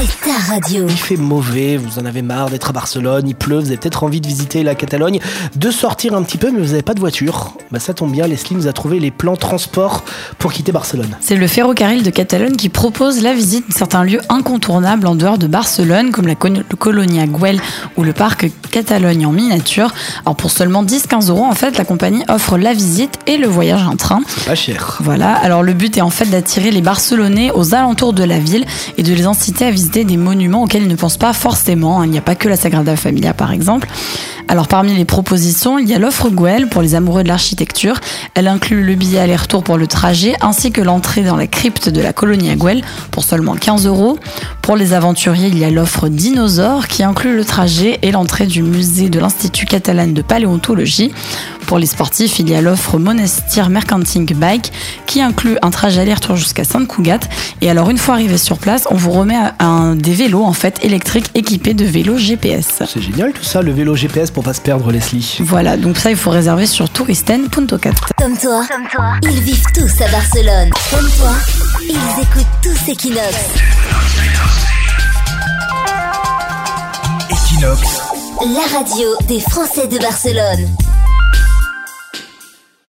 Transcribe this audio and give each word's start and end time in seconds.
c'est 0.00 0.20
ta 0.20 0.52
radio. 0.52 0.86
Il 0.88 0.96
fait 0.96 1.16
mauvais, 1.16 1.76
vous 1.76 1.98
en 1.98 2.04
avez 2.04 2.22
marre 2.22 2.50
d'être 2.50 2.70
à 2.70 2.72
Barcelone, 2.72 3.26
il 3.26 3.34
pleut, 3.34 3.58
vous 3.58 3.66
avez 3.66 3.76
peut-être 3.78 4.04
envie 4.04 4.20
de 4.20 4.28
visiter 4.28 4.62
la 4.62 4.76
Catalogne, 4.76 5.18
de 5.56 5.70
sortir 5.72 6.14
un 6.14 6.22
petit 6.22 6.38
peu, 6.38 6.52
mais 6.52 6.60
vous 6.60 6.68
n'avez 6.68 6.82
pas 6.82 6.94
de 6.94 7.00
voiture. 7.00 7.54
Bah 7.72 7.80
ça 7.80 7.94
tombe 7.94 8.12
bien, 8.12 8.28
Leslie 8.28 8.54
nous 8.54 8.68
a 8.68 8.72
trouvé 8.72 9.00
les 9.00 9.10
plans 9.10 9.36
transport 9.36 10.04
pour 10.38 10.52
quitter 10.52 10.70
Barcelone. 10.70 11.16
C'est 11.20 11.34
le 11.34 11.46
ferrocarril 11.48 12.04
de 12.04 12.10
Catalogne 12.10 12.54
qui 12.54 12.68
propose 12.68 13.22
la 13.22 13.34
visite 13.34 13.68
de 13.68 13.74
certains 13.74 14.04
lieux 14.04 14.20
incontournables 14.28 15.06
en 15.06 15.16
dehors 15.16 15.36
de 15.36 15.48
Barcelone, 15.48 16.12
comme 16.12 16.28
la 16.28 16.36
colonia 16.36 17.26
Güell 17.26 17.60
ou 17.96 18.04
le 18.04 18.12
parc 18.12 18.50
Catalogne 18.70 19.26
en 19.26 19.32
miniature. 19.32 19.92
Alors 20.24 20.36
pour 20.36 20.52
seulement 20.52 20.84
10-15 20.84 21.30
euros, 21.30 21.44
en 21.44 21.54
fait, 21.54 21.76
la 21.76 21.84
compagnie 21.84 22.22
offre 22.28 22.56
la 22.56 22.72
visite 22.72 23.18
et 23.26 23.36
le 23.36 23.48
voyage 23.48 23.82
en 23.82 23.96
train. 23.96 24.20
Pas 24.46 24.54
cher. 24.54 24.98
Voilà, 25.00 25.34
alors 25.34 25.64
le 25.64 25.72
but 25.72 25.96
est 25.96 26.02
en 26.02 26.10
fait 26.10 26.26
d'attirer 26.26 26.70
les 26.70 26.82
Barcelonais 26.82 27.50
aux 27.50 27.74
alentours 27.74 28.12
de 28.12 28.22
la 28.22 28.38
ville 28.38 28.64
et 28.96 29.02
de 29.02 29.12
les 29.12 29.26
inciter 29.26 29.64
à 29.64 29.70
visiter 29.70 29.87
des 29.88 30.16
monuments 30.16 30.64
auxquels 30.64 30.82
ils 30.82 30.88
ne 30.88 30.94
pensent 30.94 31.16
pas 31.16 31.32
forcément. 31.32 32.02
Il 32.02 32.10
n'y 32.10 32.18
a 32.18 32.22
pas 32.22 32.34
que 32.34 32.48
la 32.48 32.56
Sagrada 32.56 32.96
Familia 32.96 33.34
par 33.34 33.52
exemple. 33.52 33.88
Alors 34.46 34.68
parmi 34.68 34.94
les 34.94 35.04
propositions, 35.04 35.78
il 35.78 35.88
y 35.88 35.94
a 35.94 35.98
l'offre 35.98 36.30
Güell 36.30 36.68
pour 36.68 36.80
les 36.80 36.94
amoureux 36.94 37.22
de 37.22 37.28
l'architecture. 37.28 38.00
Elle 38.34 38.48
inclut 38.48 38.82
le 38.82 38.94
billet 38.94 39.18
aller-retour 39.18 39.62
pour 39.62 39.76
le 39.76 39.86
trajet 39.86 40.34
ainsi 40.40 40.72
que 40.72 40.80
l'entrée 40.80 41.22
dans 41.22 41.36
la 41.36 41.46
crypte 41.46 41.88
de 41.88 42.00
la 42.00 42.12
colonie 42.12 42.54
Güell 42.56 42.82
pour 43.10 43.24
seulement 43.24 43.54
15 43.54 43.86
euros. 43.86 44.18
Pour 44.62 44.76
les 44.76 44.92
aventuriers, 44.92 45.48
il 45.48 45.58
y 45.58 45.64
a 45.64 45.70
l'offre 45.70 46.08
Dinosaure 46.08 46.88
qui 46.88 47.02
inclut 47.02 47.36
le 47.36 47.44
trajet 47.44 47.98
et 48.02 48.10
l'entrée 48.10 48.46
du 48.46 48.62
musée 48.62 49.08
de 49.08 49.18
l'Institut 49.18 49.66
catalan 49.66 50.08
de 50.08 50.22
paléontologie. 50.22 51.12
Pour 51.68 51.78
les 51.78 51.84
sportifs, 51.84 52.38
il 52.38 52.48
y 52.48 52.54
a 52.54 52.62
l'offre 52.62 52.98
Monastir 52.98 53.68
Mercanting 53.68 54.32
Bike 54.34 54.72
qui 55.04 55.20
inclut 55.20 55.58
un 55.60 55.70
trajet 55.70 56.00
aller-retour 56.00 56.34
jusqu'à 56.34 56.64
Saint-Cugat. 56.64 57.20
Et 57.60 57.68
alors 57.68 57.90
une 57.90 57.98
fois 57.98 58.14
arrivé 58.14 58.38
sur 58.38 58.56
place, 58.56 58.88
on 58.90 58.94
vous 58.94 59.10
remet 59.10 59.36
un, 59.58 59.94
des 59.94 60.14
vélos 60.14 60.42
en 60.42 60.54
fait 60.54 60.82
électriques 60.82 61.30
équipés 61.34 61.74
de 61.74 61.84
vélos 61.84 62.16
GPS. 62.16 62.82
C'est 62.86 63.02
génial 63.02 63.34
tout 63.34 63.44
ça, 63.44 63.60
le 63.60 63.70
vélo 63.70 63.94
GPS 63.94 64.30
pour 64.30 64.44
pas 64.44 64.54
se 64.54 64.62
perdre 64.62 64.90
Leslie. 64.90 65.36
Voilà, 65.40 65.76
donc 65.76 65.98
ça 65.98 66.10
il 66.10 66.16
faut 66.16 66.30
réserver 66.30 66.64
sur 66.64 66.88
touristen.cat. 66.88 67.90
Comme 68.16 68.38
toi, 68.38 68.64
Comme 68.66 68.88
toi, 68.90 69.12
ils 69.24 69.42
vivent 69.42 69.66
tous 69.74 70.02
à 70.02 70.08
Barcelone. 70.08 70.70
Comme 70.90 71.10
toi, 71.18 71.32
ils 71.82 72.22
écoutent 72.22 72.46
tous 72.62 72.90
Equinox. 72.90 73.36
Equinox. 77.30 77.82
La 78.40 78.78
radio 78.78 79.06
des 79.28 79.40
Français 79.40 79.86
de 79.86 79.98
Barcelone. 79.98 80.87